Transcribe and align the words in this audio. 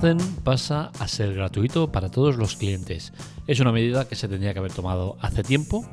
Dacen 0.00 0.16
pasa 0.44 0.90
a 0.98 1.06
ser 1.06 1.34
gratuito 1.34 1.92
para 1.92 2.10
todos 2.10 2.38
los 2.38 2.56
clientes. 2.56 3.12
Es 3.46 3.60
una 3.60 3.70
medida 3.70 4.08
que 4.08 4.14
se 4.14 4.28
tendría 4.28 4.54
que 4.54 4.58
haber 4.58 4.72
tomado 4.72 5.18
hace 5.20 5.42
tiempo, 5.42 5.84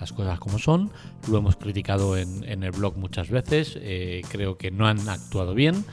las 0.00 0.12
cosas 0.12 0.40
como 0.40 0.58
son. 0.58 0.90
Lo 1.30 1.38
hemos 1.38 1.54
criticado 1.54 2.16
en, 2.16 2.64
el 2.64 2.72
blog 2.72 2.96
muchas 2.96 3.30
veces, 3.30 3.78
eh, 3.80 4.22
creo 4.28 4.58
que 4.58 4.72
no 4.72 4.88
han 4.88 5.08
actuado 5.08 5.54
bien 5.54 5.84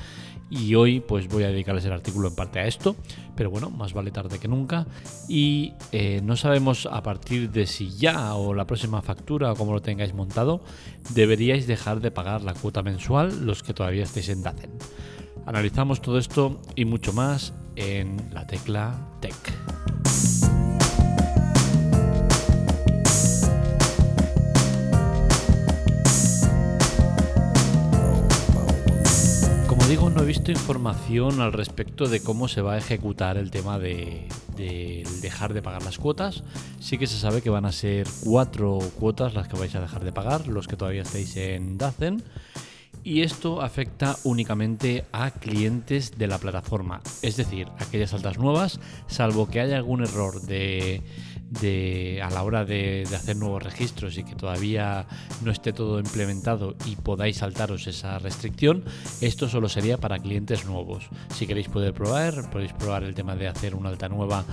y 0.49 0.73
hoy 0.73 1.01
pues 1.01 1.27
voy 1.27 1.43
a 1.43 1.49
dedicarles 1.49 1.85
el 1.85 1.91
artículo 1.91 2.29
en 2.29 2.35
parte 2.35 2.57
a 2.57 2.65
esto, 2.65 2.95
pero 3.35 3.51
bueno, 3.51 3.69
más 3.69 3.93
vale 3.93 4.09
tarde 4.09 4.39
que 4.39 4.47
nunca 4.47 4.87
y 5.29 5.73
eh, 5.91 6.19
no 6.23 6.37
sabemos 6.37 6.87
a 6.91 7.03
partir 7.03 7.51
de 7.51 7.67
si 7.67 7.91
ya 7.91 8.33
o 8.33 8.55
la 8.55 8.65
próxima 8.65 9.03
factura 9.03 9.51
o 9.51 9.55
como 9.55 9.73
lo 9.73 9.83
tengáis 9.83 10.15
montado, 10.15 10.63
deberíais 11.13 11.67
dejar 11.67 12.01
de 12.01 12.09
pagar 12.09 12.41
la 12.41 12.55
cuota 12.55 12.81
mensual 12.81 13.45
los 13.45 13.61
que 13.61 13.75
todavía 13.75 14.01
estéis 14.01 14.29
en 14.29 14.41
Dacen. 14.41 14.71
Analizamos 15.45 16.01
todo 16.01 16.19
esto 16.19 16.61
y 16.75 16.85
mucho 16.85 17.13
más 17.13 17.53
en 17.75 18.17
la 18.31 18.45
tecla 18.45 18.95
Tech. 19.19 19.33
Como 29.67 29.83
digo, 29.87 30.11
no 30.11 30.21
he 30.21 30.25
visto 30.25 30.51
información 30.51 31.41
al 31.41 31.53
respecto 31.53 32.07
de 32.07 32.21
cómo 32.21 32.47
se 32.47 32.61
va 32.61 32.73
a 32.73 32.77
ejecutar 32.77 33.37
el 33.37 33.49
tema 33.49 33.79
de, 33.79 34.27
dejar 35.21 35.53
de 35.53 35.63
pagar 35.63 35.83
las 35.83 35.97
cuotas. 35.97 36.43
Sí 36.79 36.99
que 36.99 37.07
se 37.07 37.17
sabe 37.17 37.41
que 37.41 37.49
van 37.49 37.65
a 37.65 37.71
ser 37.71 38.07
cuatro 38.23 38.77
cuotas 38.99 39.33
las 39.33 39.47
que 39.47 39.57
vais 39.57 39.73
a 39.73 39.81
dejar 39.81 40.03
de 40.03 40.11
pagar, 40.11 40.47
los 40.47 40.67
que 40.67 40.77
todavía 40.77 41.01
estáis 41.01 41.35
en 41.35 41.79
Dacen 41.79 42.23
y 43.03 43.21
esto 43.21 43.61
afecta 43.61 44.17
únicamente 44.23 45.05
a 45.11 45.31
clientes 45.31 46.17
de 46.17 46.27
la 46.27 46.37
plataforma, 46.37 47.01
es 47.21 47.37
decir, 47.37 47.67
aquellas 47.79 48.13
altas 48.13 48.37
nuevas, 48.37 48.79
salvo 49.07 49.49
que 49.49 49.59
haya 49.59 49.77
algún 49.77 50.03
error 50.03 50.41
de 50.41 51.01
de, 51.51 52.21
a 52.23 52.29
la 52.29 52.43
hora 52.43 52.65
de, 52.65 53.03
hacer 53.13 53.35
nuevos 53.35 53.61
registros 53.61 54.17
y 54.17 54.23
que 54.23 54.35
todavía 54.35 55.05
no 55.43 55.51
esté 55.51 55.73
todo 55.73 55.99
implementado 55.99 56.75
y 56.85 56.95
podáis 56.95 57.37
saltaros 57.37 57.87
esa 57.87 58.19
restricción, 58.19 58.83
esto 59.19 59.49
solo 59.49 59.69
sería 59.69 59.97
para 59.97 60.19
clientes 60.19 60.65
nuevos. 60.65 61.09
Si 61.35 61.45
queréis 61.45 61.67
poder 61.67 61.93
probar, 61.93 62.49
podéis 62.49 62.73
probar 62.73 63.03
el 63.03 63.13
tema 63.13 63.35
de 63.35 63.47
hacer 63.47 63.75
una 63.75 63.89
alta 63.89 64.07
nueva 64.07 64.45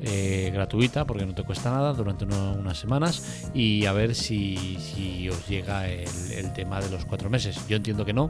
eh, 0.00 0.50
gratuita, 0.52 1.06
porque 1.06 1.24
no 1.24 1.34
te 1.34 1.42
cuesta 1.42 1.70
nada, 1.70 1.94
durante 1.94 2.24
unas 2.24 2.78
semanas 2.78 3.50
y 3.54 3.86
a 3.86 3.92
ver 3.92 4.14
si, 4.14 5.28
os 5.30 5.48
llega 5.48 5.88
el, 5.88 6.52
tema 6.52 6.80
de 6.80 6.90
los 6.90 7.06
cuatro 7.06 7.30
meses. 7.30 7.58
Yo 7.66 7.76
entiendo 7.76 8.04
que 8.04 8.12
no, 8.12 8.28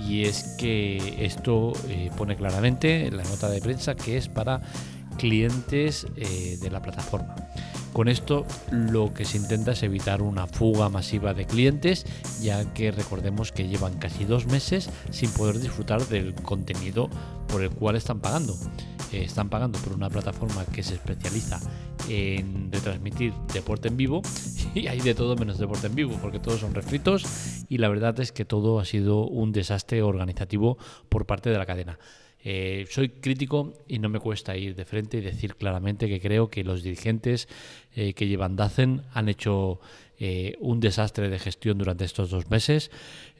y 0.00 0.24
es 0.24 0.56
que 0.58 1.24
esto 1.24 1.72
eh, 1.88 2.10
pone 2.16 2.36
claramente 2.36 3.06
en 3.06 3.16
la 3.16 3.22
nota 3.22 3.48
de 3.48 3.60
prensa 3.60 3.94
que 3.94 4.16
es 4.16 4.28
para 4.28 4.60
clientes 5.16 6.06
eh, 6.16 6.58
de 6.60 6.70
la 6.70 6.80
plataforma. 6.80 7.36
Con 8.00 8.08
esto 8.08 8.46
lo 8.70 9.12
que 9.12 9.26
se 9.26 9.36
intenta 9.36 9.72
es 9.72 9.82
evitar 9.82 10.22
una 10.22 10.46
fuga 10.46 10.88
masiva 10.88 11.34
de 11.34 11.44
clientes, 11.44 12.06
ya 12.40 12.72
que 12.72 12.92
recordemos 12.92 13.52
que 13.52 13.68
llevan 13.68 13.98
casi 13.98 14.24
dos 14.24 14.46
meses 14.46 14.88
sin 15.10 15.30
poder 15.32 15.58
disfrutar 15.58 16.00
del 16.06 16.32
contenido 16.32 17.10
por 17.46 17.62
el 17.62 17.68
cual 17.68 17.96
están 17.96 18.20
pagando. 18.20 18.54
Eh, 19.12 19.22
están 19.22 19.50
pagando 19.50 19.78
por 19.80 19.92
una 19.92 20.08
plataforma 20.08 20.64
que 20.64 20.82
se 20.82 20.94
especializa 20.94 21.60
en 22.08 22.72
retransmitir 22.72 23.34
deporte 23.52 23.88
en 23.88 23.98
vivo 23.98 24.22
y 24.74 24.86
hay 24.86 25.02
de 25.02 25.14
todo 25.14 25.36
menos 25.36 25.58
deporte 25.58 25.88
en 25.88 25.94
vivo 25.94 26.16
porque 26.22 26.38
todos 26.38 26.60
son 26.60 26.74
refritos 26.74 27.66
y 27.68 27.76
la 27.76 27.90
verdad 27.90 28.18
es 28.20 28.32
que 28.32 28.46
todo 28.46 28.80
ha 28.80 28.86
sido 28.86 29.26
un 29.26 29.52
desastre 29.52 30.00
organizativo 30.00 30.78
por 31.10 31.26
parte 31.26 31.50
de 31.50 31.58
la 31.58 31.66
cadena. 31.66 31.98
Eh, 32.42 32.86
soy 32.88 33.10
crítico 33.10 33.74
y 33.86 33.98
no 33.98 34.08
me 34.08 34.18
cuesta 34.18 34.56
ir 34.56 34.74
de 34.74 34.84
frente 34.84 35.18
y 35.18 35.20
decir 35.20 35.56
claramente 35.56 36.08
que 36.08 36.20
creo 36.20 36.48
que 36.48 36.64
los 36.64 36.82
dirigentes 36.82 37.48
eh, 37.94 38.14
que 38.14 38.26
llevan 38.26 38.56
Dacen 38.56 39.02
han 39.12 39.28
hecho 39.28 39.80
eh, 40.22 40.56
un 40.60 40.80
desastre 40.80 41.30
de 41.30 41.38
gestión 41.38 41.78
durante 41.78 42.04
estos 42.04 42.28
dos 42.28 42.50
meses. 42.50 42.90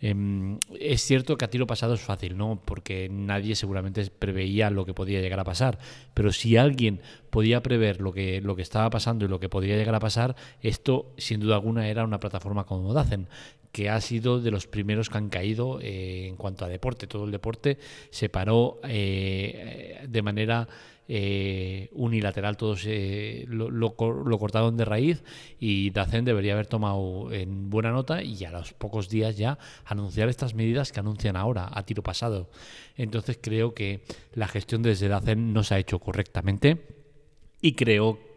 Em, 0.01 0.59
es 0.79 1.03
cierto 1.03 1.37
que 1.37 1.45
a 1.45 1.51
tiro 1.51 1.67
pasado 1.67 1.93
es 1.93 2.01
fácil, 2.01 2.39
¿no? 2.39 2.61
Porque 2.65 3.09
nadie 3.11 3.55
seguramente 3.55 4.11
preveía 4.11 4.71
lo 4.71 4.87
que 4.87 4.95
podía 4.95 5.21
llegar 5.21 5.41
a 5.41 5.45
pasar. 5.45 5.79
Pero 6.15 6.33
si 6.33 6.57
alguien 6.57 7.03
podía 7.29 7.63
prever 7.63 8.01
lo 8.01 8.13
que, 8.13 8.41
lo 8.41 8.57
que 8.57 8.63
estaba 8.63 8.89
pasando 8.89 9.27
y 9.27 9.29
lo 9.29 9.41
que 9.41 9.51
podría 9.51 9.77
llegar 9.77 9.95
a 9.95 10.01
pasar, 10.01 10.37
esto 10.63 11.13
sin 11.19 11.41
duda 11.41 11.57
alguna 11.57 11.87
era 11.87 12.03
una 12.03 12.19
plataforma 12.19 12.65
como 12.65 12.95
Dacen 12.95 13.29
que 13.73 13.89
ha 13.89 14.01
sido 14.01 14.41
de 14.41 14.51
los 14.51 14.67
primeros 14.67 15.09
que 15.09 15.19
han 15.19 15.29
caído 15.29 15.81
eh, 15.81 16.27
en 16.29 16.37
cuanto 16.37 16.65
a 16.65 16.69
deporte. 16.69 17.07
Todo 17.07 17.25
el 17.25 17.31
deporte 17.31 17.79
se 18.11 18.29
paró 18.29 18.81
eh, 18.83 20.05
de 20.09 20.23
manera 20.23 20.69
eh, 21.13 21.89
unilateral, 21.93 22.57
todos 22.57 22.85
lo, 22.87 23.71
lo, 23.71 23.95
cortaron 24.39 24.77
de 24.77 24.85
raíz 24.85 25.25
y 25.59 25.91
Dacen 25.91 26.25
debería 26.25 26.53
haber 26.53 26.69
tomado 26.69 27.33
en 27.33 27.69
buena 27.69 27.91
nota 27.91 28.23
y 28.23 28.45
a 28.45 28.53
los 28.53 28.73
pocos 28.75 29.09
días 29.09 29.37
ya 29.37 29.59
anunciar 29.85 30.29
estas 30.29 30.55
medidas 30.55 30.93
que 30.93 31.01
anuncian 31.01 31.37
ahora 31.37 31.69
a 31.73 31.85
tiro 31.85 32.03
pasado. 32.03 32.49
Entonces 32.97 33.39
creo 33.41 33.75
que 33.75 34.03
la 34.35 34.47
gestión 34.47 34.83
desde 34.83 35.09
Dacen 35.09 35.53
no 35.53 35.65
se 35.65 35.75
ha 35.75 35.79
hecho 35.79 35.99
correctamente 35.99 36.87
y 37.61 37.73
creo 37.73 38.19
que 38.19 38.30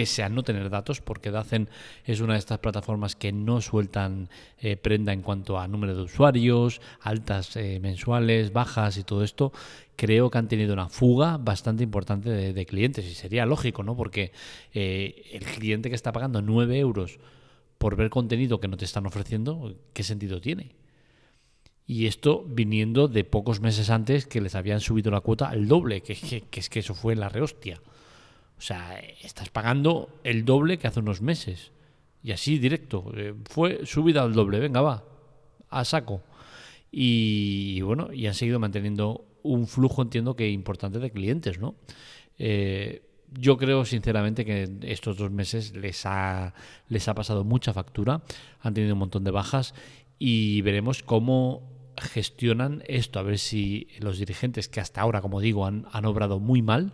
pese 0.00 0.22
a 0.22 0.30
no 0.30 0.42
tener 0.42 0.70
datos, 0.70 1.02
porque 1.02 1.30
Dacen 1.30 1.68
es 2.06 2.22
una 2.22 2.32
de 2.32 2.38
estas 2.38 2.58
plataformas 2.58 3.16
que 3.16 3.32
no 3.32 3.60
sueltan 3.60 4.30
eh, 4.58 4.78
prenda 4.78 5.12
en 5.12 5.20
cuanto 5.20 5.58
a 5.58 5.68
número 5.68 5.94
de 5.94 6.04
usuarios, 6.04 6.80
altas 7.02 7.54
eh, 7.56 7.78
mensuales, 7.80 8.50
bajas 8.50 8.96
y 8.96 9.04
todo 9.04 9.22
esto, 9.22 9.52
creo 9.96 10.30
que 10.30 10.38
han 10.38 10.48
tenido 10.48 10.72
una 10.72 10.88
fuga 10.88 11.36
bastante 11.36 11.84
importante 11.84 12.30
de, 12.30 12.64
clientes 12.64 13.04
y 13.04 13.12
sería 13.12 13.44
lógico, 13.44 13.82
¿no? 13.82 13.94
Porque 13.94 14.32
eh, 14.72 15.28
el 15.32 15.44
cliente 15.44 15.90
que 15.90 15.96
está 15.96 16.12
pagando 16.12 16.40
9 16.40 16.78
euros 16.78 17.18
por 17.76 17.94
ver 17.94 18.08
contenido 18.08 18.58
que 18.58 18.68
no 18.68 18.78
te 18.78 18.86
están 18.86 19.04
ofreciendo, 19.04 19.76
¿qué 19.92 20.02
sentido 20.02 20.40
tiene? 20.40 20.76
Y 21.86 22.06
esto 22.06 22.42
viniendo 22.48 23.06
de 23.06 23.24
pocos 23.24 23.60
meses 23.60 23.90
antes 23.90 24.24
que 24.24 24.40
les 24.40 24.54
habían 24.54 24.80
subido 24.80 25.10
la 25.10 25.20
cuota 25.20 25.50
al 25.50 25.68
doble, 25.68 26.00
que, 26.00 26.14
que 26.14 26.60
es 26.60 26.70
que 26.70 26.78
eso 26.78 26.94
fue 26.94 27.16
la 27.16 27.28
rehostia. 27.28 27.82
O 28.60 28.62
sea, 28.62 29.00
estás 29.22 29.48
pagando 29.48 30.20
el 30.22 30.44
doble 30.44 30.78
que 30.78 30.86
hace 30.86 31.00
unos 31.00 31.22
meses. 31.22 31.72
Y 32.22 32.32
así 32.32 32.58
directo. 32.58 33.10
Eh, 33.16 33.34
fue 33.48 33.86
subida 33.86 34.22
al 34.22 34.34
doble. 34.34 34.60
Venga, 34.60 34.82
va. 34.82 35.02
A 35.70 35.82
saco. 35.86 36.20
Y, 36.92 37.80
bueno, 37.80 38.12
y 38.12 38.26
han 38.26 38.34
seguido 38.34 38.58
manteniendo 38.58 39.24
un 39.42 39.66
flujo, 39.66 40.02
entiendo 40.02 40.36
que 40.36 40.50
importante 40.50 40.98
de 40.98 41.10
clientes, 41.10 41.58
¿no? 41.58 41.74
Eh, 42.36 43.02
yo 43.30 43.56
creo 43.56 43.86
sinceramente 43.86 44.44
que 44.44 44.68
estos 44.82 45.16
dos 45.16 45.30
meses 45.30 45.74
les 45.74 46.04
ha, 46.04 46.52
les 46.88 47.08
ha 47.08 47.14
pasado 47.14 47.44
mucha 47.44 47.72
factura, 47.72 48.20
han 48.60 48.74
tenido 48.74 48.92
un 48.92 48.98
montón 48.98 49.24
de 49.24 49.30
bajas 49.30 49.72
y 50.18 50.60
veremos 50.60 51.02
cómo 51.02 51.79
gestionan 52.00 52.82
esto, 52.86 53.18
a 53.18 53.22
ver 53.22 53.38
si 53.38 53.88
los 54.00 54.18
dirigentes 54.18 54.68
que 54.68 54.80
hasta 54.80 55.00
ahora, 55.00 55.20
como 55.20 55.40
digo, 55.40 55.66
han, 55.66 55.86
han, 55.92 56.04
obrado 56.04 56.40
muy 56.40 56.62
mal, 56.62 56.92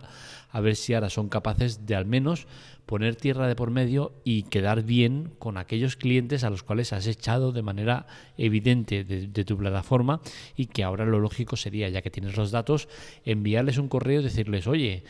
a 0.49 0.59
ver 0.61 0.75
si 0.75 0.93
ahora 0.93 1.09
son 1.09 1.29
capaces 1.29 1.85
de 1.85 1.95
al 1.95 2.05
menos 2.05 2.47
poner 2.87 3.17
tierra 3.17 3.47
de 3.47 3.55
por 3.55 3.69
medio 3.69 4.13
y 4.23 4.43
quedar 4.43 4.81
bien 4.81 5.33
con 5.39 5.57
aquellos 5.57 5.97
clientes 5.97 6.43
a 6.43 6.49
los 6.49 6.63
cuales 6.63 6.93
has 6.93 7.05
echado 7.05 7.51
de 7.51 7.61
manera 7.61 8.07
evidente 8.37 9.03
de, 9.03 9.45
tu 9.45 9.57
plataforma 9.57 10.21
y 10.55 10.67
que 10.67 10.83
ahora 10.83 11.05
lo 11.05 11.19
lógico 11.19 11.57
sería, 11.57 11.89
ya 11.89 12.01
que 12.01 12.09
tienes 12.09 12.37
los 12.37 12.51
datos, 12.51 12.87
enviarles 13.25 13.77
un 13.77 13.89
correo 13.89 14.21
y 14.21 14.23
decirles, 14.23 14.67
oye, 14.67 15.03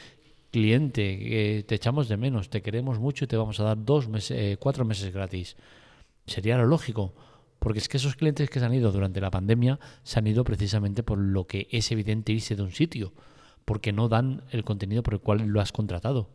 cliente, 0.51 1.63
te 1.67 1.75
echamos 1.75 2.09
de 2.09 2.17
menos, 2.17 2.49
te 2.49 2.63
queremos 2.63 2.99
mucho 2.99 3.25
y 3.25 3.27
te 3.27 3.37
vamos 3.37 3.59
a 3.59 3.63
dar 3.63 3.85
dos 3.85 4.09
meses, 4.09 4.37
eh, 4.37 4.57
cuatro 4.59 4.83
meses 4.83 5.13
gratis. 5.13 5.55
Sería 6.25 6.57
lo 6.57 6.65
lógico 6.65 7.13
porque 7.67 7.79
es 7.79 7.89
que 7.89 7.97
esos 7.97 8.15
clientes 8.15 8.49
que 8.49 8.61
se 8.61 8.65
han 8.65 8.73
ido 8.73 8.93
durante 8.93 9.19
la 9.19 9.29
pandemia 9.29 9.77
se 10.03 10.19
han 10.19 10.25
ido 10.25 10.45
precisamente 10.45 11.03
por 11.03 11.17
lo 11.17 11.47
que 11.47 11.67
es 11.69 11.91
evidente 11.91 12.31
irse 12.31 12.55
de 12.55 12.61
un 12.61 12.71
sitio, 12.71 13.11
porque 13.65 13.91
no 13.91 14.07
dan 14.07 14.43
el 14.51 14.63
contenido 14.63 15.03
por 15.03 15.15
el 15.15 15.19
cual 15.19 15.39
lo 15.39 15.59
has 15.59 15.73
contratado. 15.73 16.29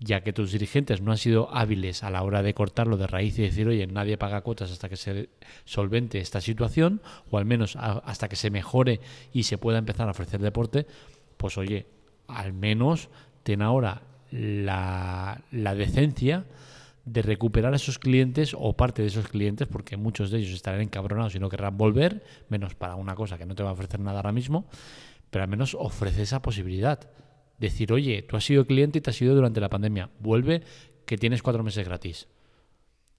Ya 0.00 0.22
que 0.22 0.32
tus 0.32 0.50
dirigentes 0.50 1.00
no 1.00 1.12
han 1.12 1.18
sido 1.18 1.54
hábiles 1.54 2.02
a 2.02 2.10
la 2.10 2.24
hora 2.24 2.42
de 2.42 2.54
cortarlo 2.54 2.96
de 2.96 3.06
raíz 3.06 3.38
y 3.38 3.42
decir, 3.42 3.68
oye, 3.68 3.86
nadie 3.86 4.18
paga 4.18 4.40
cuotas 4.40 4.72
hasta 4.72 4.88
que 4.88 4.96
se 4.96 5.28
solvente 5.64 6.18
esta 6.18 6.40
situación, 6.40 7.02
o 7.30 7.38
al 7.38 7.44
menos 7.44 7.76
hasta 7.76 8.28
que 8.28 8.34
se 8.34 8.50
mejore 8.50 8.98
y 9.32 9.44
se 9.44 9.58
pueda 9.58 9.78
empezar 9.78 10.08
a 10.08 10.10
ofrecer 10.10 10.40
deporte, 10.40 10.88
pues 11.36 11.56
oye, 11.56 11.86
al 12.26 12.52
menos 12.52 13.10
ten 13.44 13.62
ahora 13.62 14.02
la, 14.32 15.40
la 15.52 15.76
decencia 15.76 16.46
de 17.06 17.22
recuperar 17.22 17.72
a 17.72 17.76
esos 17.76 17.98
clientes 17.98 18.54
o 18.58 18.76
parte 18.76 19.00
de 19.00 19.08
esos 19.08 19.28
clientes, 19.28 19.68
porque 19.68 19.96
muchos 19.96 20.30
de 20.30 20.38
ellos 20.38 20.50
estarán 20.50 20.80
encabronados 20.80 21.34
y 21.36 21.38
no 21.38 21.48
querrán 21.48 21.78
volver, 21.78 22.24
menos 22.48 22.74
para 22.74 22.96
una 22.96 23.14
cosa 23.14 23.38
que 23.38 23.46
no 23.46 23.54
te 23.54 23.62
va 23.62 23.70
a 23.70 23.72
ofrecer 23.72 24.00
nada 24.00 24.18
ahora 24.18 24.32
mismo, 24.32 24.66
pero 25.30 25.44
al 25.44 25.48
menos 25.48 25.76
ofrece 25.78 26.22
esa 26.22 26.42
posibilidad. 26.42 27.08
Decir, 27.58 27.92
oye, 27.92 28.22
tú 28.22 28.36
has 28.36 28.44
sido 28.44 28.66
cliente 28.66 28.98
y 28.98 29.00
te 29.00 29.10
has 29.10 29.22
ido 29.22 29.34
durante 29.36 29.60
la 29.60 29.70
pandemia, 29.70 30.10
vuelve 30.18 30.62
que 31.06 31.16
tienes 31.16 31.42
cuatro 31.42 31.62
meses 31.62 31.86
gratis. 31.86 32.26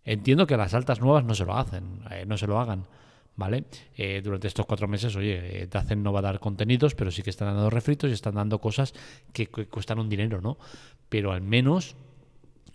Entiendo 0.04 0.46
que 0.48 0.58
las 0.58 0.74
altas 0.74 1.00
nuevas 1.00 1.24
no 1.24 1.34
se 1.34 1.46
lo 1.46 1.58
hacen, 1.58 2.02
eh, 2.12 2.26
no 2.28 2.38
se 2.38 2.46
lo 2.46 2.60
hagan, 2.60 2.88
¿vale? 3.38 3.66
Eh, 3.96 4.22
durante 4.22 4.50
estos 4.50 4.66
cuatro 4.66 4.90
meses, 4.90 5.16
oye, 5.16 5.64
eh, 5.64 5.68
Dacen 5.68 6.04
no 6.04 6.12
va 6.12 6.20
a 6.20 6.24
dar 6.24 6.40
contenidos, 6.42 6.94
pero 6.94 7.10
sí 7.10 7.24
que 7.24 7.30
están 7.30 7.48
dando 7.48 7.70
refritos 7.70 8.10
y 8.10 8.14
están 8.14 8.36
dando 8.36 8.60
cosas 8.60 8.94
que, 9.32 9.48
cuestan 9.48 10.00
un 10.00 10.10
dinero, 10.10 10.42
¿no? 10.42 10.58
Pero 11.08 11.32
al 11.32 11.42
menos 11.42 11.96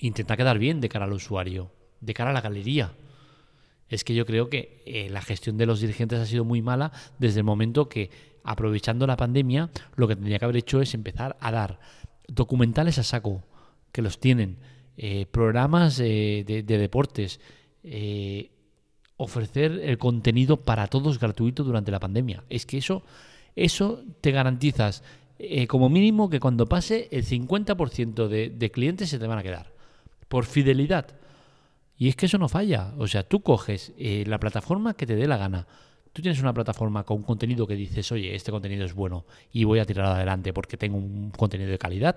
intenta 0.07 0.37
quedar 0.37 0.59
bien 0.59 0.81
de 0.81 0.89
cara 0.89 1.05
al 1.07 1.13
usuario, 1.13 1.71
de 2.01 2.15
cara 2.15 2.31
a 2.31 2.33
la 2.33 2.41
galería. 2.41 2.93
Es 3.89 4.05
que 4.05 4.15
yo 4.15 4.25
creo 4.27 4.49
que 4.49 4.83
eh, 4.87 5.09
la 5.11 5.23
gestión 5.23 5.57
de 5.57 5.67
los 5.67 5.81
dirigentes 5.81 6.19
ha 6.19 6.27
sido 6.27 6.45
muy 6.45 6.63
mala 6.63 6.93
desde 7.19 7.41
el 7.41 7.45
momento 7.45 7.89
que, 7.89 8.11
aprovechando 8.45 9.07
la 9.07 9.17
pandemia, 9.17 9.71
lo 9.97 10.09
que 10.09 10.17
tendría 10.17 10.39
que 10.39 10.45
haber 10.45 10.57
hecho 10.57 10.81
es 10.81 10.95
empezar 10.95 11.37
a 11.41 11.53
dar 11.53 11.79
documentales 12.27 12.99
a 12.99 13.03
saco, 13.03 13.45
que 13.93 14.03
los 14.03 14.19
tienen, 14.19 14.59
programas 15.31 15.99
de, 15.99 16.65
deportes, 16.67 17.41
ofrecer 19.23 19.81
el 19.85 19.99
contenido 19.99 20.59
para 20.59 20.89
todos 20.89 21.19
gratuito 21.19 21.63
durante 21.65 21.93
la 21.93 22.01
pandemia. 22.01 22.45
Es 22.51 22.67
que 22.67 22.79
eso, 22.79 23.03
eso 23.55 24.03
te 24.21 24.33
garantizas 24.33 25.03
eh, 25.39 25.67
como 25.67 25.89
mínimo 25.89 26.29
que 26.29 26.41
cuando 26.41 26.69
pase 26.69 27.09
el 27.11 27.25
50% 27.25 28.29
de, 28.29 28.51
de 28.51 28.71
clientes 28.71 29.09
se 29.09 29.19
te 29.19 29.27
van 29.27 29.39
a 29.39 29.43
quedar. 29.43 29.72
Por 30.33 30.47
fidelidad. 30.47 31.07
Y 31.99 32.09
es 32.09 32.17
que 32.17 32.25
eso 32.25 32.39
no 32.39 32.49
falla. 32.49 32.95
O 32.97 33.07
sea, 33.07 33.23
tú 33.23 33.43
coges 33.43 33.93
eh, 33.99 34.25
la 34.27 34.41
plataforma 34.41 34.95
que 34.95 35.05
te 35.05 35.15
dé 35.15 35.27
la 35.27 35.37
gana. 35.37 35.67
Tú 36.15 36.23
tienes 36.23 36.41
una 36.41 36.55
plataforma 36.55 37.05
con 37.05 37.23
contenido 37.23 37.67
que 37.67 37.75
dices, 37.75 38.11
oye, 38.13 38.35
este 38.35 38.51
contenido 38.51 38.87
es 38.87 38.95
bueno 38.95 39.27
y 39.53 39.65
voy 39.65 39.79
a 39.79 39.85
tirar 39.85 40.07
adelante 40.07 40.55
porque 40.55 40.79
tengo 40.79 40.97
un 40.97 41.31
contenido 41.31 41.71
de 41.71 41.79
calidad. 41.79 42.17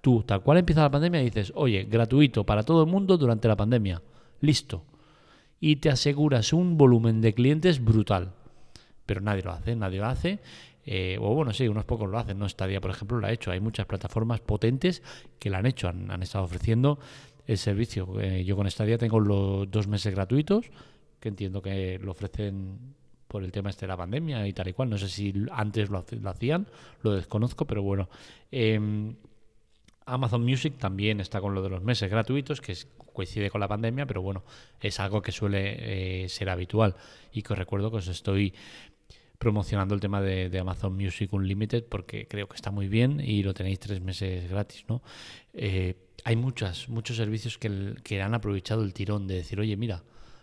Tú, 0.00 0.22
tal 0.22 0.42
cual 0.42 0.58
empieza 0.58 0.82
la 0.82 0.90
pandemia, 0.92 1.20
dices, 1.20 1.52
oye, 1.56 1.82
gratuito 1.90 2.44
para 2.46 2.62
todo 2.62 2.84
el 2.84 2.88
mundo 2.88 3.16
durante 3.16 3.48
la 3.48 3.56
pandemia. 3.56 4.00
Listo 4.42 4.84
y 5.60 5.76
te 5.76 5.90
aseguras 5.90 6.52
un 6.52 6.76
volumen 6.76 7.20
de 7.20 7.34
clientes 7.34 7.82
brutal. 7.82 8.32
Pero 9.06 9.20
nadie 9.20 9.42
lo 9.42 9.52
hace, 9.52 9.74
nadie 9.76 9.98
lo 9.98 10.06
hace. 10.06 10.40
Eh, 10.84 11.18
o 11.20 11.34
bueno, 11.34 11.52
sí, 11.52 11.66
unos 11.66 11.84
pocos 11.84 12.08
lo 12.08 12.18
hacen. 12.18 12.38
No 12.38 12.48
Stadia, 12.48 12.80
por 12.80 12.90
ejemplo, 12.90 13.18
lo 13.18 13.26
ha 13.26 13.32
hecho. 13.32 13.50
Hay 13.50 13.60
muchas 13.60 13.86
plataformas 13.86 14.40
potentes 14.40 15.02
que 15.38 15.50
lo 15.50 15.56
han 15.56 15.66
hecho, 15.66 15.88
han, 15.88 16.22
estado 16.22 16.44
ofreciendo 16.44 16.98
el 17.46 17.58
servicio. 17.58 18.20
Eh, 18.20 18.44
yo 18.44 18.56
con 18.56 18.70
Stadia 18.70 18.98
tengo 18.98 19.20
los 19.20 19.70
dos 19.70 19.86
meses 19.86 20.14
gratuitos, 20.14 20.66
que 21.20 21.28
entiendo 21.28 21.62
que 21.62 21.98
lo 21.98 22.12
ofrecen 22.12 22.94
por 23.28 23.42
el 23.42 23.52
tema 23.52 23.70
este 23.70 23.86
de 23.86 23.88
la 23.88 23.96
pandemia 23.96 24.46
y 24.46 24.52
tal 24.52 24.68
y 24.68 24.72
cual. 24.72 24.90
No 24.90 24.98
sé 24.98 25.08
si 25.08 25.32
antes 25.52 25.90
lo, 25.90 26.04
hacían, 26.24 26.66
lo 27.02 27.12
desconozco, 27.12 27.66
pero 27.66 27.82
bueno. 27.82 28.08
Em, 28.50 29.16
Amazon 30.06 30.44
Music 30.44 30.78
también 30.78 31.20
está 31.20 31.40
con 31.40 31.54
lo 31.54 31.62
de 31.62 31.68
los 31.68 31.82
meses 31.82 32.08
gratuitos, 32.08 32.60
que 32.60 32.76
coincide 33.12 33.50
con 33.50 33.60
la 33.60 33.66
pandemia, 33.66 34.06
pero 34.06 34.22
bueno, 34.22 34.44
es 34.80 35.00
algo 35.00 35.20
que 35.20 35.32
suele 35.32 36.24
eh, 36.24 36.28
ser 36.28 36.48
habitual. 36.48 36.94
Y 37.32 37.42
que 37.42 37.52
os 37.54 37.58
recuerdo 37.58 37.90
que 37.90 37.96
os 37.96 38.08
estoy 38.08 38.54
promocionando 39.38 39.94
el 39.94 40.00
tema 40.00 40.20
de, 40.20 40.58
Amazon 40.58 40.96
Music 40.96 41.32
Unlimited 41.32 41.84
porque 41.88 42.26
creo 42.26 42.48
que 42.48 42.56
está 42.56 42.70
muy 42.70 42.88
bien 42.88 43.20
y 43.20 43.42
lo 43.42 43.54
tenéis 43.54 43.78
tres 43.78 44.00
meses 44.00 44.48
gratis, 44.50 44.84
¿no? 44.88 45.02
Eh, 45.52 45.94
hay 46.24 46.36
muchas, 46.36 46.88
muchos 46.88 47.16
servicios 47.16 47.58
que, 47.58 47.94
que, 48.02 48.22
han 48.22 48.34
aprovechado 48.34 48.82
el 48.82 48.92
tirón 48.92 49.26
de 49.28 49.36
decir, 49.36 49.60
oye, 49.60 49.76
mira, 49.76 50.02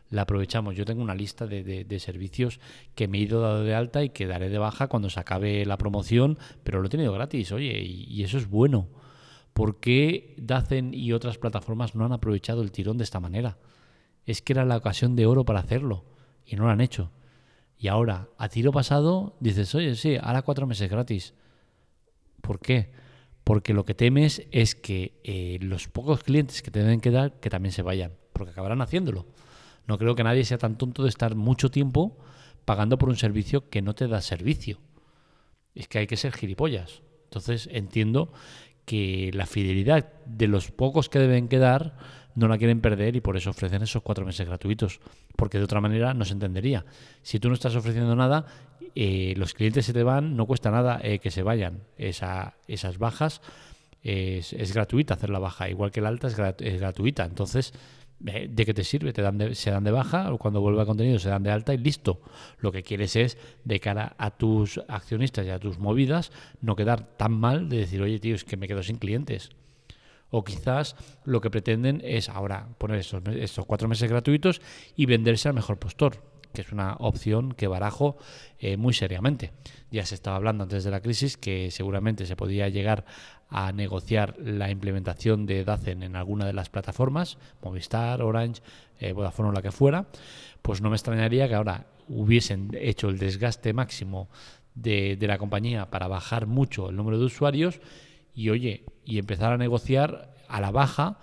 la 0.09 0.21
aprovechamos. 0.21 0.75
Yo 0.75 0.85
tengo 0.85 1.01
una 1.01 1.15
lista 1.15 1.47
de, 1.47 1.99
servicios 1.99 2.59
que 2.95 3.07
me 3.07 3.17
he 3.17 3.21
ido 3.21 3.41
dado 3.41 3.63
de 3.63 3.73
alta 3.73 4.03
y 4.03 4.09
que 4.09 4.27
daré 4.27 4.49
de 4.49 4.59
baja 4.59 4.87
cuando 4.87 5.09
se 5.09 5.19
acabe 5.19 5.65
la 5.65 5.77
promoción, 5.77 6.37
pero 6.63 6.79
lo 6.79 6.87
he 6.87 6.89
tenido 6.89 7.11
gratis, 7.11 7.51
oye, 7.51 7.81
y 7.81 8.23
eso 8.23 8.37
es 8.37 8.49
bueno. 8.49 8.87
¿Por 9.53 9.79
qué 9.79 10.33
Dacen 10.37 10.93
y 10.93 11.13
otras 11.13 11.37
plataformas 11.37 11.95
no 11.95 12.05
han 12.05 12.11
aprovechado 12.11 12.61
el 12.61 12.71
tirón 12.71 12.97
de 12.97 13.03
esta 13.03 13.19
manera? 13.19 13.57
Es 14.25 14.41
que 14.41 14.53
era 14.53 14.65
la 14.65 14.77
ocasión 14.77 15.15
de 15.15 15.25
oro 15.25 15.45
para 15.45 15.59
hacerlo 15.59 16.05
y 16.45 16.55
no 16.55 16.65
lo 16.65 16.71
han 16.71 16.81
hecho. 16.81 17.11
Y 17.83 17.89
ahora, 17.89 18.29
a 18.37 18.47
tiro 18.47 18.71
pasado, 18.71 19.35
dices, 19.41 19.75
oye, 19.75 19.97
sí, 19.97 20.15
ahora 20.15 20.43
cuatro 20.43 20.65
meses 20.65 20.89
gratis. 20.89 21.33
¿Por 22.39 22.61
qué? 22.61 22.93
Porque 23.43 23.73
lo 23.73 23.83
que 23.83 23.93
temes 23.93 24.47
es 24.51 24.73
que 24.73 25.19
eh, 25.25 25.57
los 25.59 25.89
pocos 25.89 26.23
clientes 26.23 26.61
que 26.61 26.71
te 26.71 26.79
deben 26.79 27.01
quedar, 27.01 27.41
que 27.41 27.49
también 27.49 27.73
se 27.73 27.81
vayan, 27.81 28.13
porque 28.31 28.51
acabarán 28.51 28.81
haciéndolo. 28.81 29.25
No 29.85 29.97
creo 29.97 30.15
que 30.15 30.23
nadie 30.23 30.45
sea 30.45 30.57
tan 30.57 30.77
tonto 30.77 31.03
de 31.03 31.09
estar 31.09 31.35
mucho 31.35 31.71
tiempo 31.71 32.17
pagando 32.63 32.97
por 32.97 33.09
un 33.09 33.17
servicio 33.17 33.69
que 33.69 33.81
no 33.81 33.93
te 33.95 34.07
da 34.07 34.21
servicio. 34.21 34.79
Es 35.75 35.89
que 35.89 35.99
hay 35.99 36.07
que 36.07 36.15
ser 36.15 36.31
gilipollas. 36.31 37.01
Entonces 37.25 37.67
entiendo 37.69 38.31
que 38.85 39.29
la 39.33 39.45
fidelidad 39.45 40.09
de 40.25 40.47
los 40.47 40.71
pocos 40.71 41.09
que 41.09 41.19
deben 41.19 41.49
quedar 41.49 41.97
no 42.35 42.47
la 42.47 42.57
quieren 42.57 42.81
perder 42.81 43.15
y 43.15 43.21
por 43.21 43.37
eso 43.37 43.49
ofrecen 43.49 43.81
esos 43.81 44.01
cuatro 44.01 44.25
meses 44.25 44.47
gratuitos, 44.47 44.99
porque 45.35 45.57
de 45.57 45.63
otra 45.65 45.81
manera 45.81 46.13
no 46.13 46.25
se 46.25 46.33
entendería. 46.33 46.85
Si 47.21 47.39
tú 47.39 47.47
no 47.49 47.53
estás 47.53 47.75
ofreciendo 47.75 48.15
nada, 48.15 48.45
eh, 48.95 49.33
los 49.37 49.53
clientes 49.53 49.85
se 49.85 49.93
te 49.93 50.03
van, 50.03 50.35
no 50.35 50.45
cuesta 50.45 50.71
nada 50.71 50.99
eh, 51.03 51.19
que 51.19 51.31
se 51.31 51.43
vayan. 51.43 51.81
Esa, 51.97 52.55
esas 52.67 52.97
bajas 52.97 53.41
es, 54.01 54.73
gratuita 54.73 55.13
hacer 55.13 55.29
la 55.29 55.39
baja, 55.39 55.69
igual 55.69 55.91
que 55.91 56.01
la 56.01 56.09
alta 56.09 56.27
es, 56.27 56.37
es 56.59 56.79
gratuita. 56.79 57.25
Entonces, 57.25 57.73
eh, 58.25 58.47
¿de 58.49 58.65
qué 58.65 58.73
te 58.73 58.83
sirve? 58.83 59.13
Te 59.13 59.21
dan 59.21 59.55
se 59.55 59.71
dan 59.71 59.83
de 59.83 59.91
baja, 59.91 60.31
o 60.31 60.37
cuando 60.37 60.61
vuelva 60.61 60.85
contenido 60.85 61.19
se 61.19 61.29
dan 61.29 61.43
de 61.43 61.51
alta 61.51 61.73
y 61.73 61.77
listo. 61.77 62.21
Lo 62.59 62.71
que 62.71 62.83
quieres 62.83 63.15
es, 63.15 63.37
de 63.63 63.79
cara 63.79 64.15
a 64.17 64.31
tus 64.31 64.81
accionistas 64.87 65.45
y 65.45 65.49
a 65.49 65.59
tus 65.59 65.79
movidas, 65.79 66.31
no 66.61 66.75
quedar 66.75 67.17
tan 67.17 67.33
mal 67.33 67.69
de 67.69 67.77
decir, 67.77 68.01
oye, 68.01 68.19
tío, 68.19 68.35
es 68.35 68.43
que 68.43 68.57
me 68.57 68.67
quedo 68.67 68.83
sin 68.83 68.97
clientes. 68.97 69.51
O 70.35 70.43
quizás 70.43 70.95
lo 71.25 71.41
que 71.41 71.51
pretenden 71.51 72.01
es 72.03 72.27
ahora 72.27 72.67
poner 72.79 72.97
estos, 72.97 73.65
cuatro 73.67 73.87
meses 73.87 74.09
gratuitos 74.09 74.61
y 74.95 75.05
venderse 75.05 75.47
al 75.47 75.53
mejor 75.53 75.77
postor 75.77 76.33
que 76.53 76.61
es 76.61 76.71
una 76.71 76.93
opción 76.99 77.53
que 77.53 77.67
barajo 77.67 78.15
eh, 78.59 78.77
muy 78.77 78.93
seriamente. 78.93 79.53
Ya 79.89 80.05
se 80.05 80.13
estaba 80.13 80.35
hablando 80.35 80.63
antes 80.63 80.83
de 80.83 80.91
la 80.91 81.01
crisis 81.01 81.35
que 81.35 81.71
seguramente 81.71 82.27
se 82.27 82.35
podía 82.35 82.69
llegar 82.69 83.05
a 83.49 83.71
negociar 83.71 84.35
la 84.37 84.69
implementación 84.69 85.47
de 85.47 85.63
DACEN 85.63 86.03
en 86.03 86.15
alguna 86.15 86.45
de 86.45 86.53
las 86.53 86.69
plataformas, 86.69 87.39
Movistar, 87.63 88.21
Orange, 88.21 88.61
eh, 88.99 89.13
Vodafone 89.13 89.49
o 89.49 89.51
la 89.51 89.63
que 89.63 89.71
fuera, 89.71 90.05
pues 90.61 90.79
no 90.79 90.91
me 90.91 90.95
extrañaría 90.95 91.47
que 91.47 91.55
ahora 91.55 91.87
hubiesen 92.07 92.69
hecho 92.79 93.09
el 93.09 93.17
desgaste 93.17 93.73
máximo 93.73 94.29
de 94.75 95.17
la 95.21 95.39
compañía 95.39 95.89
para 95.89 96.07
bajar 96.07 96.45
mucho 96.45 96.89
el 96.89 96.95
número 96.95 97.17
de 97.17 97.25
usuarios 97.25 97.79
y 98.33 98.49
oye, 98.49 98.85
y 99.05 99.19
empezar 99.19 99.53
a 99.53 99.57
negociar 99.57 100.33
a 100.47 100.61
la 100.61 100.71
baja 100.71 101.19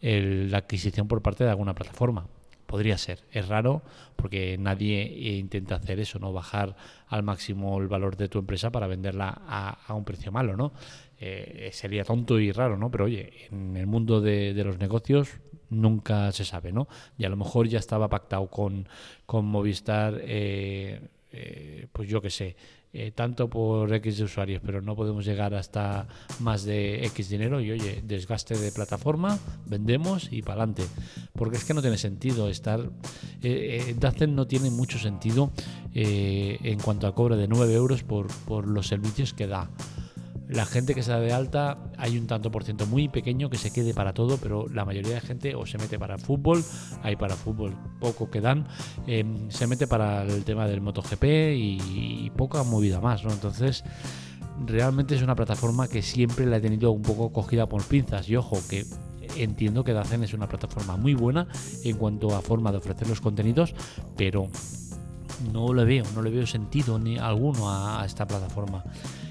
la 0.00 0.58
adquisición 0.58 1.08
por 1.08 1.20
parte 1.20 1.44
de 1.44 1.50
alguna 1.50 1.74
plataforma 1.74 2.26
podría 2.70 2.96
ser. 2.98 3.18
Es 3.32 3.48
raro 3.48 3.82
porque 4.14 4.56
nadie 4.56 5.02
intenta 5.38 5.74
hacer 5.74 5.98
eso, 5.98 6.20
¿no? 6.20 6.32
Bajar 6.32 6.76
al 7.08 7.24
máximo 7.24 7.80
el 7.80 7.88
valor 7.88 8.16
de 8.16 8.28
tu 8.28 8.38
empresa 8.38 8.70
para 8.70 8.86
venderla 8.86 9.42
a, 9.46 9.92
un 9.92 10.04
precio 10.04 10.30
malo, 10.30 10.56
¿no? 10.56 10.72
Eh, 11.18 11.70
sería 11.72 12.04
tonto 12.04 12.38
y 12.38 12.52
raro, 12.52 12.76
¿no? 12.76 12.88
Pero 12.90 13.06
oye, 13.06 13.48
en 13.50 13.76
el 13.76 13.88
mundo 13.88 14.20
de, 14.20 14.54
los 14.64 14.78
negocios 14.78 15.40
nunca 15.68 16.30
se 16.30 16.44
sabe, 16.44 16.70
¿no? 16.70 16.86
Y 17.18 17.24
a 17.24 17.28
lo 17.28 17.36
mejor 17.36 17.66
ya 17.66 17.80
estaba 17.80 18.08
pactado 18.08 18.46
con, 18.46 18.88
con 19.26 19.46
Movistar, 19.46 20.20
eh, 20.22 21.00
eh, 21.32 21.86
pues 21.92 22.08
yo 22.08 22.20
qué 22.20 22.30
sé, 22.30 22.56
eh, 22.92 23.12
tanto 23.12 23.48
por 23.48 23.92
X 23.94 24.18
de 24.18 24.24
usuarios, 24.24 24.60
pero 24.64 24.82
no 24.82 24.96
podemos 24.96 25.24
llegar 25.24 25.54
hasta 25.54 26.08
más 26.40 26.64
de 26.64 27.04
X 27.06 27.28
dinero 27.28 27.60
y 27.60 27.70
oye, 27.70 28.02
desgaste 28.04 28.56
de 28.56 28.72
plataforma, 28.72 29.38
vendemos 29.66 30.28
y 30.32 30.42
para 30.42 30.62
adelante. 30.62 30.82
Porque 31.32 31.56
es 31.56 31.64
que 31.64 31.74
no 31.74 31.82
tiene 31.82 31.98
sentido 31.98 32.48
estar... 32.48 32.80
Eh, 33.42 33.94
eh 33.96 34.26
no 34.26 34.46
tiene 34.46 34.70
mucho 34.70 34.98
sentido 34.98 35.52
en 35.92 36.78
cuanto 36.80 37.06
a 37.06 37.14
cobro 37.14 37.36
de 37.36 37.48
9 37.48 37.74
euros 37.74 38.02
por, 38.02 38.28
por 38.44 38.68
los 38.68 38.86
servicios 38.86 39.32
que 39.32 39.46
da. 39.46 39.70
La 40.50 40.66
gente 40.66 40.96
que 40.96 41.02
se 41.04 41.12
da 41.12 41.20
de 41.20 41.32
alta, 41.32 41.78
hay 41.96 42.18
un 42.18 42.26
tanto 42.26 42.50
por 42.50 42.64
ciento 42.64 42.84
muy 42.84 43.08
pequeño 43.08 43.50
que 43.50 43.56
se 43.56 43.72
quede 43.72 43.94
para 43.94 44.12
todo, 44.12 44.36
pero 44.36 44.66
la 44.66 44.84
mayoría 44.84 45.14
de 45.14 45.20
gente 45.20 45.54
o 45.54 45.64
se 45.64 45.78
mete 45.78 45.96
para 45.96 46.18
fútbol, 46.18 46.64
hay 47.04 47.14
para 47.14 47.36
fútbol 47.36 47.76
poco 48.00 48.30
que 48.30 48.40
dan, 48.40 48.66
em, 49.06 49.48
se 49.48 49.68
mete 49.68 49.86
para 49.86 50.24
el 50.24 50.42
tema 50.42 50.66
del 50.66 50.80
MotoGP 50.80 51.54
y, 51.54 52.32
poca 52.36 52.64
movida 52.64 53.00
más, 53.00 53.22
¿no? 53.22 53.30
Entonces, 53.30 53.84
realmente 54.66 55.14
es 55.14 55.22
una 55.22 55.36
plataforma 55.36 55.86
que 55.86 56.02
siempre 56.02 56.46
la 56.46 56.56
he 56.56 56.60
tenido 56.60 56.90
un 56.90 57.02
poco 57.02 57.32
cogida 57.32 57.66
por 57.66 57.84
pinzas 57.84 58.28
y 58.28 58.34
ojo, 58.34 58.58
que 58.68 58.86
entiendo 59.36 59.84
que 59.84 59.92
Dacen 59.92 60.24
es 60.24 60.34
una 60.34 60.48
plataforma 60.48 60.96
muy 60.96 61.14
buena 61.14 61.46
en 61.84 61.96
cuanto 61.96 62.34
a 62.34 62.40
forma 62.40 62.72
de 62.72 62.78
ofrecer 62.78 63.08
los 63.08 63.20
contenidos, 63.20 63.74
pero 64.16 64.48
no 65.52 65.72
le 65.74 65.84
veo, 65.84 66.04
no 66.14 66.22
le 66.22 66.30
veo 66.30 66.46
sentido 66.46 66.98
ni 66.98 67.18
alguno 67.18 67.70
a 67.70 68.04
esta 68.04 68.26
plataforma 68.26 68.84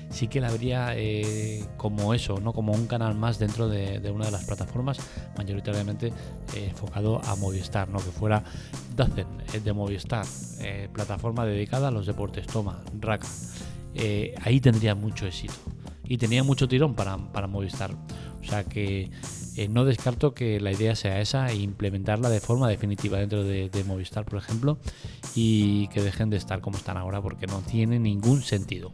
sí 0.09 0.27
que 0.27 0.41
la 0.41 0.51
vería 0.51 0.93
eh, 0.95 1.65
como 1.77 2.13
eso, 2.13 2.39
¿no? 2.39 2.53
como 2.53 2.73
un 2.73 2.87
canal 2.87 3.15
más 3.15 3.39
dentro 3.39 3.67
de, 3.67 4.11
una 4.11 4.25
de 4.25 4.31
las 4.31 4.45
plataformas, 4.45 4.99
mayoritariamente 5.37 6.07
eh, 6.55 6.67
enfocado 6.69 7.21
a 7.23 7.35
Movistar, 7.35 7.89
¿no? 7.89 7.99
que 7.99 8.11
fuera 8.11 8.43
Dacen 8.95 9.27
eh, 9.53 9.59
de 9.59 9.73
Movistar, 9.73 10.25
plataforma 10.93 11.45
dedicada 11.45 11.87
a 11.87 11.91
los 11.91 12.05
deportes, 12.05 12.47
toma, 12.47 12.83
Raka. 12.99 13.27
ahí 14.43 14.59
tendría 14.59 14.95
mucho 14.95 15.25
éxito 15.25 15.53
y 16.03 16.17
tenía 16.17 16.43
mucho 16.43 16.67
tirón 16.67 16.95
para, 16.95 17.17
para 17.17 17.47
Movistar. 17.47 17.91
O 18.41 18.43
sea 18.43 18.63
que 18.63 19.11
eh, 19.59 19.67
no 19.67 19.83
descarto 19.83 20.33
que 20.33 20.61
la 20.61 20.71
idea 20.71 20.95
sea 20.95 21.19
esa 21.19 21.49
e 21.49 21.57
implementarla 21.57 22.29
de 22.29 22.39
forma 22.39 22.69
definitiva 22.69 23.19
dentro 23.19 23.43
de, 23.43 23.83
Movistar, 23.85 24.23
por 24.23 24.39
ejemplo, 24.39 24.77
y 25.35 25.87
que 25.89 26.01
dejen 26.01 26.29
de 26.29 26.37
estar 26.37 26.61
como 26.61 26.77
están 26.77 26.95
ahora 26.95 27.21
porque 27.21 27.45
no 27.45 27.59
tiene 27.61 27.99
ningún 27.99 28.41
sentido. 28.41 28.93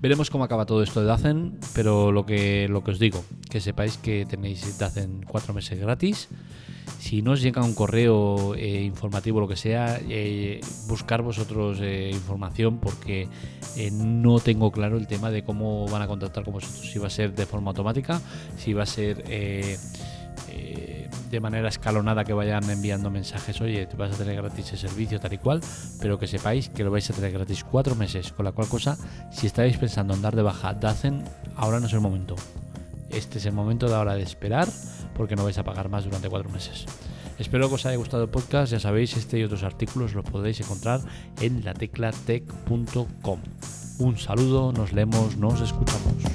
Veremos 0.00 0.30
cómo 0.30 0.44
acaba 0.44 0.64
todo 0.64 0.84
esto 0.84 1.00
de 1.00 1.06
Dacen, 1.06 1.58
pero 1.74 2.12
lo 2.12 2.24
que, 2.24 2.68
lo 2.68 2.84
que 2.84 2.92
os 2.92 3.00
digo, 3.00 3.24
que 3.50 3.60
sepáis 3.60 3.96
que 3.96 4.26
tenéis 4.26 4.78
Dacen 4.78 5.24
cuatro 5.26 5.52
meses 5.52 5.76
gratis. 5.76 6.28
Si 7.00 7.20
no 7.20 7.32
os 7.32 7.42
llega 7.42 7.64
un 7.64 7.74
correo 7.74 8.54
eh, 8.54 8.82
informativo, 8.82 9.40
lo 9.40 9.48
que 9.48 9.56
sea, 9.56 10.00
eh, 10.08 10.60
buscar 10.86 11.22
vosotros 11.22 11.80
información 12.12 12.78
porque 12.78 13.28
no 13.92 14.38
tengo 14.38 14.70
claro 14.70 14.98
el 14.98 15.08
tema 15.08 15.32
de 15.32 15.42
cómo 15.42 15.88
van 15.88 16.02
a 16.02 16.06
contactar 16.06 16.44
con 16.44 16.54
vosotros. 16.54 16.80
Si 16.80 17.00
va 17.00 17.08
a 17.08 17.10
ser 17.10 17.34
de 17.34 17.46
forma 17.46 17.70
automática, 17.70 18.20
si 18.56 18.74
va 18.74 18.84
a 18.84 18.86
ser 18.86 19.24
de 21.30 21.40
manera 21.40 21.68
escalonada 21.68 22.24
que 22.24 22.32
vayan 22.32 22.68
enviando 22.70 23.10
mensajes, 23.10 23.60
oye, 23.60 23.86
te 23.86 23.96
vas 23.96 24.14
a 24.14 24.18
tener 24.18 24.36
gratis 24.36 24.72
el 24.72 24.78
servicio 24.78 25.20
tal 25.20 25.32
y 25.32 25.38
cual, 25.38 25.60
pero 26.00 26.18
que 26.18 26.26
sepáis 26.26 26.68
que 26.68 26.84
lo 26.84 26.90
vais 26.90 27.08
a 27.10 27.14
tener 27.14 27.32
gratis 27.32 27.64
cuatro 27.64 27.94
meses, 27.94 28.32
con 28.32 28.44
la 28.44 28.52
cual 28.52 28.68
cosa, 28.68 28.96
si 29.30 29.46
estáis 29.46 29.76
pensando 29.76 30.14
en 30.14 30.22
dar 30.22 30.36
de 30.36 30.42
baja 30.42 30.74
Dacen, 30.74 31.24
ahora 31.56 31.80
no 31.80 31.86
es 31.86 31.92
el 31.92 32.00
momento. 32.00 32.34
Este 33.10 33.38
es 33.38 33.46
el 33.46 33.52
momento 33.52 33.88
de 33.88 33.94
ahora 33.94 34.14
de 34.14 34.22
esperar, 34.22 34.68
porque 35.14 35.36
no 35.36 35.44
vais 35.44 35.58
a 35.58 35.64
pagar 35.64 35.88
más 35.88 36.04
durante 36.04 36.28
cuatro 36.28 36.50
meses. 36.50 36.86
Espero 37.38 37.68
que 37.68 37.76
os 37.76 37.86
haya 37.86 37.96
gustado 37.96 38.24
el 38.24 38.30
podcast, 38.30 38.72
ya 38.72 38.80
sabéis, 38.80 39.16
este 39.16 39.38
y 39.38 39.44
otros 39.44 39.62
artículos 39.62 40.14
los 40.14 40.24
podéis 40.24 40.60
encontrar 40.60 41.00
en 41.40 41.64
lateclatech.com. 41.64 43.40
Un 43.98 44.18
saludo, 44.18 44.72
nos 44.72 44.92
leemos, 44.92 45.36
nos 45.36 45.60
escuchamos. 45.60 46.27